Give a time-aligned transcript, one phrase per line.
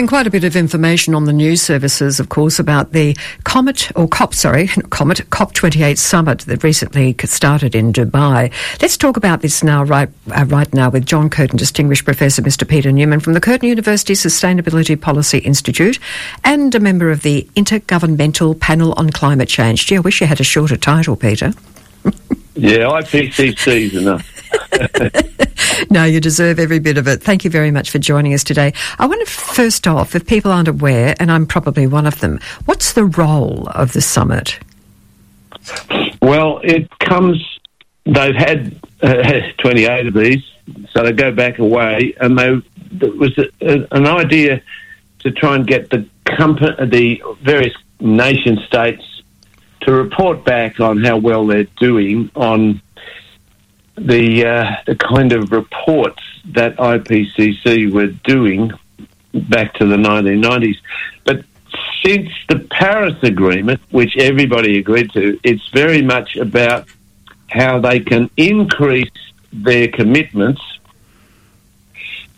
[0.00, 3.14] been quite a bit of information on the news services, of course, about the
[3.44, 8.50] Comet, or COP, sorry, Comet, COP28 summit that recently started in Dubai.
[8.80, 12.66] Let's talk about this now, right, uh, right now, with John Curtin, Distinguished Professor Mr.
[12.66, 15.98] Peter Newman from the Curtin University Sustainability Policy Institute
[16.44, 19.84] and a member of the Intergovernmental Panel on Climate Change.
[19.84, 21.52] Gee, I wish you had a shorter title, Peter.
[22.54, 24.39] yeah, IPCC is enough.
[25.90, 27.22] no, you deserve every bit of it.
[27.22, 28.72] Thank you very much for joining us today.
[28.98, 32.92] I wonder, first off, if people aren't aware, and I'm probably one of them, what's
[32.92, 34.58] the role of the summit?
[36.22, 37.60] Well, it comes,
[38.04, 40.44] they've had uh, 28 of these,
[40.92, 42.60] so they go back away, and they,
[42.92, 44.62] there was a, a, an idea
[45.20, 49.22] to try and get the, company, the various nation states
[49.82, 52.80] to report back on how well they're doing on
[54.00, 58.72] the uh, the kind of reports that IPCC were doing
[59.32, 60.78] back to the 1990s.
[61.24, 61.44] But
[62.04, 66.88] since the Paris Agreement, which everybody agreed to, it's very much about
[67.48, 69.10] how they can increase
[69.52, 70.62] their commitments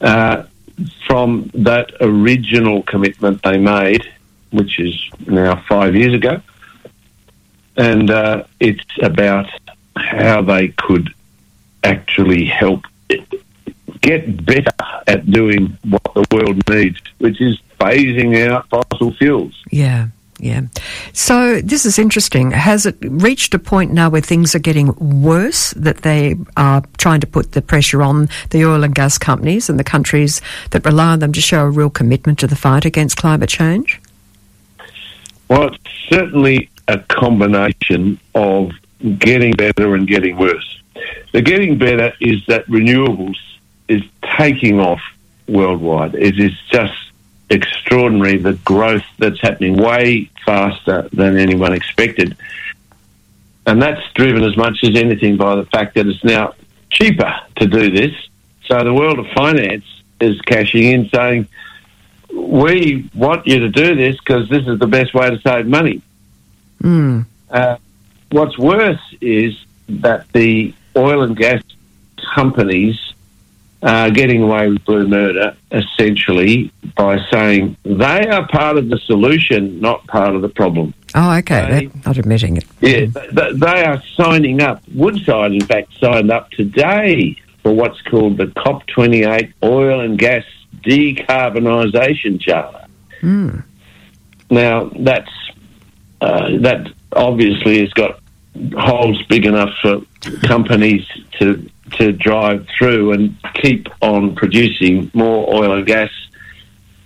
[0.00, 0.44] uh,
[1.06, 4.04] from that original commitment they made,
[4.50, 6.40] which is now five years ago.
[7.76, 9.46] And uh, it's about
[9.96, 11.14] how they could
[11.84, 12.82] actually help
[14.00, 14.70] get better
[15.06, 19.62] at doing what the world needs, which is phasing out fossil fuels.
[19.70, 20.08] Yeah.
[20.38, 20.62] Yeah.
[21.12, 22.50] So this is interesting.
[22.50, 27.20] Has it reached a point now where things are getting worse that they are trying
[27.20, 31.12] to put the pressure on the oil and gas companies and the countries that rely
[31.12, 34.00] on them to show a real commitment to the fight against climate change?
[35.48, 38.72] Well, it's certainly a combination of
[39.18, 40.81] getting better and getting worse.
[41.32, 43.38] The getting better is that renewables
[43.88, 44.02] is
[44.36, 45.00] taking off
[45.48, 46.14] worldwide.
[46.14, 46.94] It is just
[47.50, 52.36] extraordinary the growth that's happening way faster than anyone expected.
[53.66, 56.54] And that's driven as much as anything by the fact that it's now
[56.90, 58.12] cheaper to do this.
[58.66, 59.84] So the world of finance
[60.20, 61.48] is cashing in saying,
[62.32, 66.00] we want you to do this because this is the best way to save money.
[66.82, 67.26] Mm.
[67.50, 67.76] Uh,
[68.30, 69.54] what's worse is
[69.88, 71.62] that the oil and gas
[72.34, 72.98] companies
[73.82, 79.80] are getting away with blue murder essentially by saying they are part of the solution,
[79.80, 80.94] not part of the problem.
[81.14, 81.68] Oh, okay.
[81.68, 82.64] They, not admitting it.
[82.80, 84.82] Yeah, they, they are signing up.
[84.94, 90.44] Woodside, in fact, signed up today for what's called the COP28 Oil and Gas
[90.82, 92.86] Decarbonisation Charter.
[93.20, 93.64] Mm.
[94.50, 95.30] Now, that's
[96.20, 98.21] uh, that obviously has got
[98.76, 100.02] holes big enough for
[100.42, 101.06] companies
[101.38, 106.10] to to drive through and keep on producing more oil and gas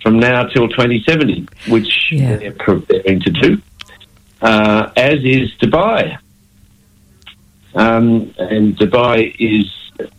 [0.01, 2.37] from now till 2070, which yeah.
[2.37, 3.61] they're preparing to do,
[4.41, 6.17] uh, as is Dubai.
[7.75, 9.65] Um, and Dubai is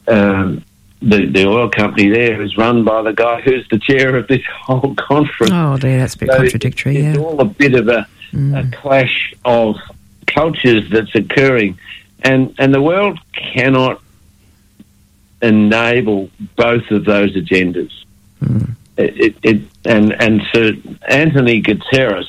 [0.06, 0.64] um,
[1.00, 4.42] the the oil company there is run by the guy who's the chair of this
[4.62, 5.52] whole conference.
[5.52, 6.96] Oh, dear, that's a bit so contradictory.
[6.96, 7.24] It's yeah.
[7.24, 8.58] all a bit of a, mm.
[8.58, 9.76] a clash of
[10.28, 11.78] cultures that's occurring,
[12.22, 14.00] and and the world cannot
[15.42, 17.92] enable both of those agendas.
[18.42, 18.74] Mm.
[18.96, 20.72] It, it, it, and and so
[21.08, 22.26] Anthony Guterres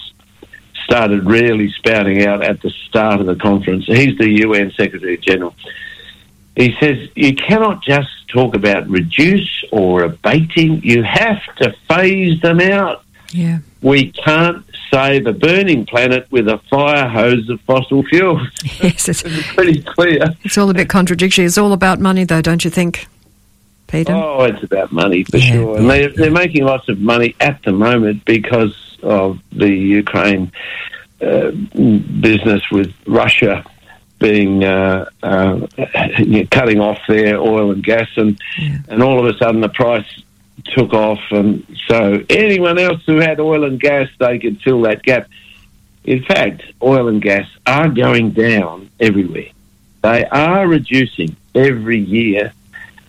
[0.84, 3.86] started really spouting out at the start of the conference.
[3.86, 5.56] He's the UN Secretary General.
[6.56, 10.82] He says you cannot just talk about reduce or abating.
[10.84, 13.04] You have to phase them out.
[13.32, 13.60] Yeah.
[13.82, 18.42] We can't save a burning planet with a fire hose of fossil fuels.
[18.82, 20.24] Yes, it's, it's pretty clear.
[20.44, 21.46] It's all a bit contradictory.
[21.46, 23.08] It's all about money, though, don't you think,
[23.88, 24.14] Peter?
[24.14, 25.78] Oh, it's about money for Yeah, sure.
[25.78, 30.52] And they, they're making lots of money at the moment because of the Ukraine
[31.22, 33.66] uh, business with Russia
[34.20, 35.66] being uh, uh,
[36.52, 38.78] cutting off their oil and gas, and Yeah.
[38.90, 40.06] and all of a sudden the price
[40.66, 45.04] took off, and so anyone else who had oil and gas, they could fill that
[45.04, 45.28] gap.
[46.04, 49.50] In fact, oil and gas are going down everywhere.
[50.02, 52.54] They are reducing every year,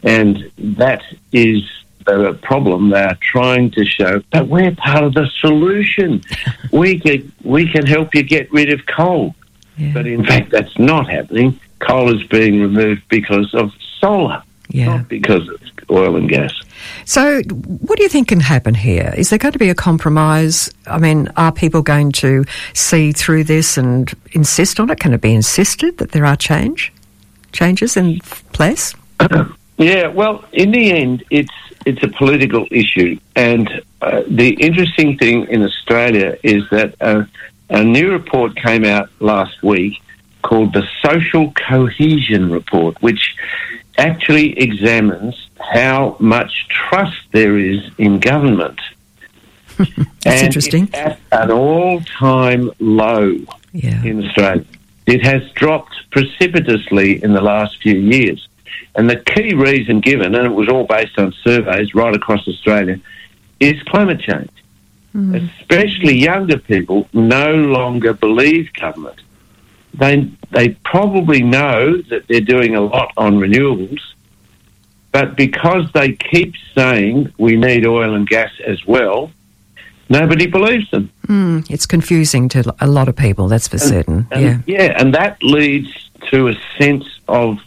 [0.02, 1.02] and that
[1.32, 1.62] is
[2.05, 2.91] the problem.
[2.91, 6.23] They are trying to show that we're part of the solution.
[6.73, 9.35] we can we can help you get rid of coal.
[9.76, 9.93] Yeah.
[9.94, 11.58] But in fact, that's not happening.
[11.79, 14.87] Coal is being removed because of solar, Yeah.
[14.97, 16.52] not because of oil and gas.
[17.04, 19.12] So, what do you think can happen here?
[19.16, 20.72] Is there going to be a compromise?
[20.87, 22.44] I mean, are people going to
[22.75, 25.00] see through this and insist on it?
[25.00, 26.92] Can it be insisted that there are change
[27.52, 28.20] changes in
[28.52, 28.94] place?
[29.81, 31.54] Yeah, well, in the end, it's
[31.87, 33.19] it's a political issue.
[33.34, 33.66] And
[34.02, 37.25] uh, the interesting thing in Australia is that uh,
[37.70, 39.94] a new report came out last week
[40.42, 43.34] called the Social Cohesion Report, which
[43.96, 48.81] actually examines how much trust there is in government.
[49.78, 49.90] That's
[50.26, 50.84] and interesting.
[50.84, 53.37] It's at an all-time low
[53.72, 54.02] Yeah.
[54.05, 54.64] in Australia.
[55.06, 58.49] It has dropped precipitously in the last few years.
[58.96, 62.99] And the key reason given, and it was all based on surveys right across Australia,
[63.61, 64.50] is climate change.
[65.12, 65.34] Hmm.
[65.37, 69.20] Especially younger people no longer believe government.
[69.94, 74.00] They, they probably know that they're doing a lot on renewables,
[75.12, 79.30] but because they keep saying we need oil and gas as well,
[80.08, 81.10] nobody believes them.
[81.26, 84.26] Mm, it's confusing to a lot of people, that's for certain.
[84.30, 84.58] And, yeah.
[84.66, 87.58] yeah, and that leads to a sense of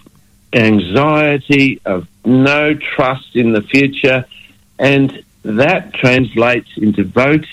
[0.53, 4.25] anxiety, of no trust in the future,
[4.79, 7.49] and that translates into votes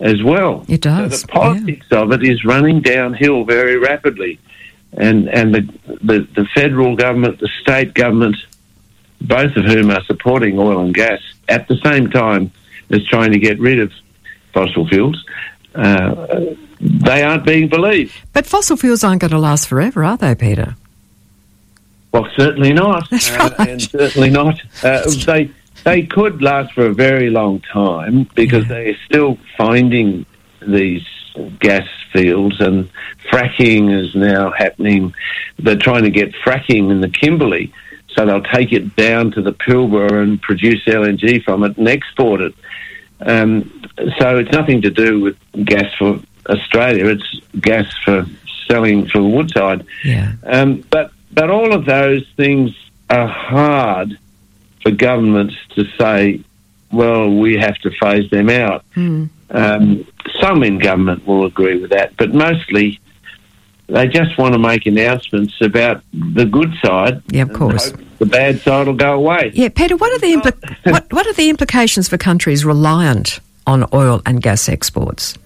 [0.00, 0.64] as well.
[0.68, 4.38] It does, So the politics of it is running downhill very rapidly,
[4.92, 5.60] and and the,
[6.02, 8.36] the the federal government, the state government,
[9.20, 12.50] both of whom are supporting oil and gas at the same time
[12.90, 13.92] as trying to get rid of
[14.52, 15.24] fossil fuels.
[15.74, 18.14] Uh, they aren't being believed.
[18.32, 20.76] But fossil fuels aren't going to last forever, are they, Peter?
[22.12, 23.08] Well, certainly not.
[23.10, 23.68] That's Uh, right.
[23.68, 24.60] and certainly not.
[24.82, 25.50] Uh, they
[25.84, 28.74] they could last for a very long time because Yeah.
[28.74, 30.26] they are still finding
[30.66, 31.04] these
[31.60, 32.88] gas fields and
[33.30, 35.14] fracking is now happening.
[35.58, 37.72] They're trying to get fracking in the Kimberley,
[38.18, 42.40] so they'll take it down to the Pilbara and produce LNG from it and export
[42.40, 42.54] it.
[43.20, 43.82] Um,
[44.18, 47.06] so it's nothing to do with gas for Australia.
[47.06, 48.26] It's gas for
[48.66, 49.86] selling for Woodside.
[50.04, 50.32] Yeah.
[50.44, 52.74] Um, but but all of those things
[53.08, 54.18] are hard
[54.82, 56.42] for governments to say.
[56.90, 58.82] Well, we have to phase them out.
[58.96, 59.28] Mm.
[59.50, 60.06] Um,
[60.40, 62.98] some in government will agree with that, but mostly
[63.88, 67.22] they just want to make announcements about the good side.
[67.30, 67.90] Yeah, of course.
[67.90, 69.52] hope The bad side will go away.
[69.54, 73.86] Yeah, Peter, what are the impli- what, what are the implications for countries reliant on
[73.92, 75.36] oil and gas exports?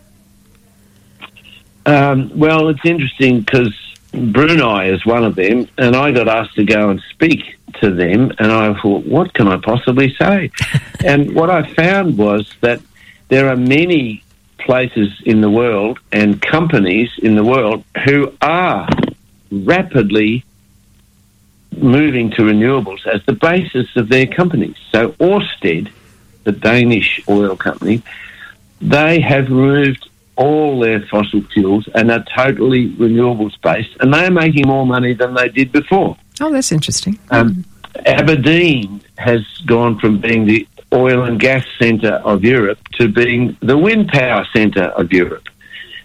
[1.85, 3.77] Um, well, it's interesting because
[4.13, 8.33] Brunei is one of them, and I got asked to go and speak to them,
[8.39, 10.51] and I thought, what can I possibly say?
[11.05, 12.81] and what I found was that
[13.29, 14.23] there are many
[14.59, 18.89] places in the world and companies in the world who are
[19.51, 20.45] rapidly
[21.73, 24.77] moving to renewables as the basis of their companies.
[24.91, 25.91] So Orsted,
[26.45, 28.03] the Danish oil company,
[28.81, 34.31] they have removed all their fossil fuels and are totally renewables based, and they are
[34.31, 36.17] making more money than they did before.
[36.41, 37.19] Oh, that's interesting.
[37.31, 37.65] Um,
[38.07, 43.77] Aberdeen has gone from being the oil and gas centre of Europe to being the
[43.77, 45.45] wind power centre of Europe.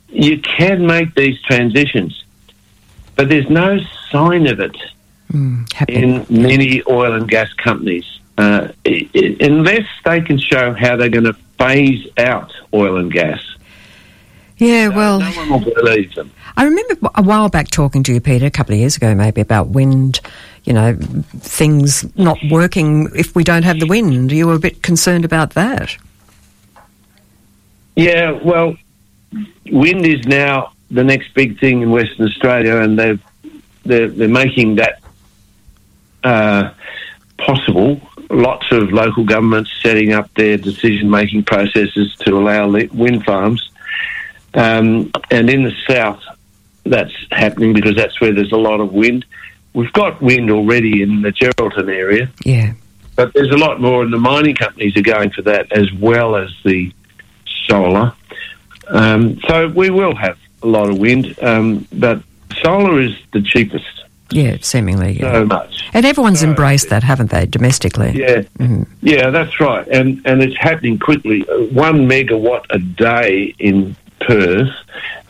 [0.10, 2.24] You can make these transitions,
[3.16, 3.80] but there's no
[4.12, 4.76] sign of it
[5.32, 11.24] Mm, in many oil and gas companies uh, unless they can show how they're going
[11.24, 13.42] to phase out oil and gas.
[14.58, 16.32] yeah, well, no one will believe them.
[16.56, 19.42] I remember a while back talking to you, Peter, a couple of years ago maybe,
[19.42, 20.20] about wind,
[20.66, 20.96] you know,
[21.40, 24.32] things not working if we don't have the wind.
[24.32, 25.98] You were a bit concerned about that.
[27.96, 28.78] Yeah, well,
[29.72, 33.22] wind is now the next big thing in Western Australia, and they've
[33.84, 35.00] they're, they're making that
[36.24, 36.72] uh,
[37.38, 38.02] possible.
[38.30, 43.70] Lots of local governments setting up their decision making processes to allow wind farms,
[44.54, 46.22] um, and in the south,
[46.86, 49.24] that's happening because that's where there's a lot of wind.
[49.74, 52.74] We've got wind already in the Geraldton area, Yeah.
[53.16, 56.36] but there's a lot more, and the mining companies are going for that as well
[56.36, 56.92] as the
[57.68, 58.14] solar.
[58.90, 62.22] Um, so we will have a lot of wind, um, but
[62.64, 63.86] solar is the cheapest,
[64.32, 65.14] Yeah, seemingly.
[65.20, 65.34] Yeah.
[65.34, 65.84] so much.
[65.94, 68.12] and everyone's so- embraced that, haven't they, domestically?
[68.16, 68.86] Yeah, Mhm.
[69.02, 71.46] yeah, that's right, and and it's happening quickly.
[71.50, 74.70] Uh, One megawatt a day in Perth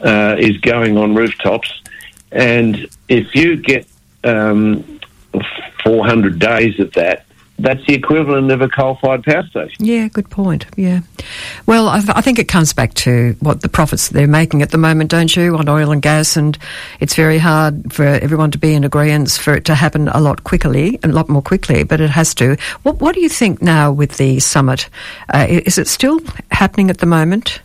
[0.03, 1.81] uh, is going on rooftops,
[2.31, 3.85] and if you get
[4.23, 4.83] um,
[5.83, 7.25] 400 days of that,
[7.59, 9.83] that's the equivalent of a coal-fired power station.
[9.83, 10.67] Yeah, good point.
[10.75, 11.01] Yeah.
[11.65, 14.69] Well, I, th- I think it comes back to what the profits they're making at
[14.69, 16.37] the moment, don't you, on oil and gas?
[16.37, 16.57] And
[16.99, 20.43] it's very hard for everyone to be in agreement for it to happen a lot
[20.43, 22.57] quickly, a lot more quickly, but it has to.
[22.83, 24.89] What, what do you think now with the summit?
[25.33, 26.19] Uh, is it still
[26.51, 27.61] happening at the moment,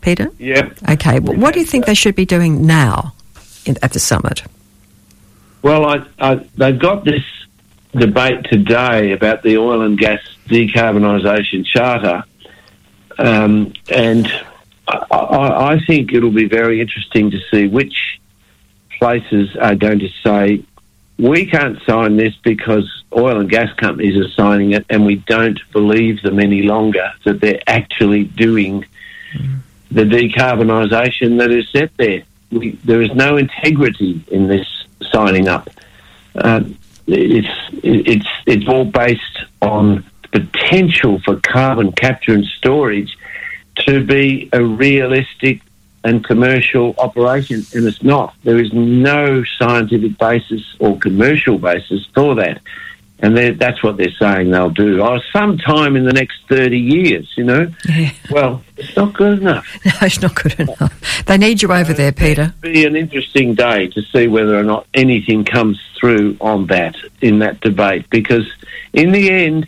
[0.00, 0.30] Peter?
[0.38, 0.70] Yeah.
[0.90, 1.20] Okay.
[1.20, 3.14] Well, what do you think they should be doing now
[3.64, 4.42] in, at the summit?
[5.62, 7.22] Well, I, I, they've got this
[7.92, 12.24] debate today about the oil and gas decarbonisation charter,
[13.18, 14.26] um, and
[14.88, 18.20] I, I think it'll be very interesting to see which
[18.98, 20.64] places are going to say
[21.18, 25.58] we can't sign this because oil and gas companies are signing it, and we don't
[25.72, 28.84] believe them any longer that they're actually doing
[29.90, 32.22] the decarbonisation that is set there.
[32.50, 34.66] We, there is no integrity in this
[35.10, 35.68] signing up.
[36.34, 36.64] Uh,
[37.06, 37.48] it's
[37.82, 43.16] it's it's all based on the potential for carbon capture and storage
[43.76, 45.60] to be a realistic
[46.04, 48.34] and commercial operation, and it's not.
[48.44, 52.60] There is no scientific basis or commercial basis for that.
[53.20, 55.00] And that's what they're saying they'll do.
[55.02, 57.72] Oh, sometime in the next 30 years, you know?
[57.88, 58.10] Yeah.
[58.30, 59.66] Well, it's not good enough.
[59.86, 61.24] No, it's not good enough.
[61.24, 62.54] They need you over there, Peter.
[62.62, 66.96] It'll be an interesting day to see whether or not anything comes through on that,
[67.22, 68.46] in that debate, because
[68.92, 69.66] in the end,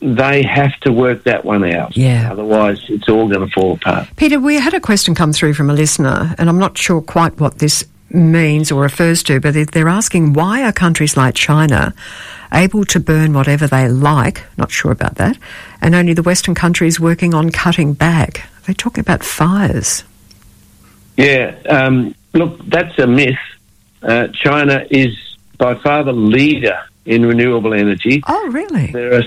[0.00, 1.96] they have to work that one out.
[1.96, 2.30] Yeah.
[2.30, 4.08] Otherwise, it's all going to fall apart.
[4.16, 7.40] Peter, we had a question come through from a listener, and I'm not sure quite
[7.40, 11.94] what this means or refers to, but they're asking why are countries like China
[12.52, 14.44] able to burn whatever they like?
[14.56, 15.38] Not sure about that.
[15.80, 18.48] And only the Western countries working on cutting back.
[18.64, 20.04] They're talking about fires.
[21.16, 21.56] Yeah.
[21.68, 23.38] Um, look, that's a myth.
[24.02, 28.22] Uh, China is by far the leader in renewable energy.
[28.28, 28.88] Oh, really?
[28.88, 29.22] There are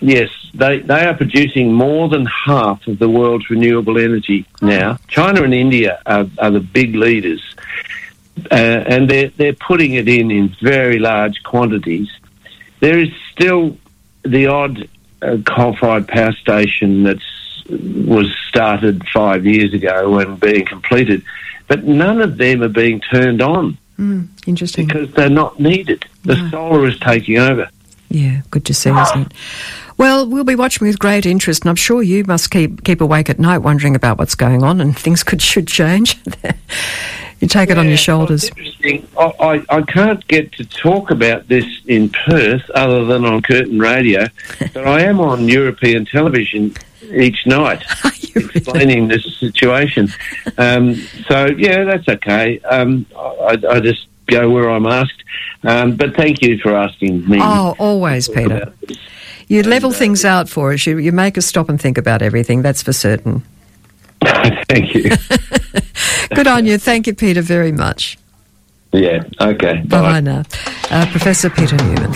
[0.00, 4.66] yes, they they are producing more than half of the world's renewable energy oh.
[4.66, 4.98] now.
[5.08, 7.42] China and India are, are the big leaders,
[8.50, 12.08] uh, and they're they're putting it in in very large quantities.
[12.80, 13.76] There is still
[14.22, 14.88] the odd
[15.22, 17.18] uh, coal-fired power station that
[18.06, 21.22] was started five years ago and being completed,
[21.68, 23.76] but none of them are being turned on.
[23.98, 24.86] Mm, interesting.
[24.86, 26.06] Because they're not needed.
[26.24, 26.50] The no.
[26.50, 27.68] solar is taking over.
[28.08, 29.32] Yeah, good to see, isn't it?
[29.96, 33.28] Well, we'll be watching with great interest, and I'm sure you must keep keep awake
[33.28, 36.18] at night wondering about what's going on, and things could should change.
[37.40, 38.48] you take yeah, it on your shoulders.
[38.48, 39.08] interesting.
[39.18, 43.78] I, I, I, can't get to talk about this in Perth other than on Curtin
[43.78, 44.26] Radio,
[44.74, 46.74] but I am on European television
[47.12, 47.82] each night
[48.34, 49.22] explaining really?
[49.22, 50.08] this situation.
[50.58, 50.94] Um,
[51.26, 52.60] so yeah, that's okay.
[52.60, 55.24] Um, I, I, just go where I'm asked.
[55.62, 57.38] Um, but thank you for asking me.
[57.40, 58.72] Oh, always, Peter.
[59.48, 60.86] You level things out for us.
[60.86, 62.62] You, you make us stop and think about everything.
[62.62, 63.42] That's for certain.
[64.68, 65.10] thank you.
[66.40, 66.78] Good on you.
[66.78, 68.16] Thank you, Peter, very much.
[68.92, 69.24] Yeah.
[69.42, 69.82] Okay.
[69.82, 70.44] Bye, Bye now,
[70.90, 72.14] uh, Professor Peter Newman.